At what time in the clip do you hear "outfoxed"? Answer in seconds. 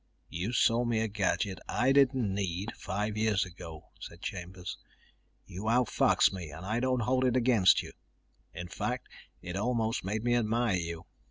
5.69-6.33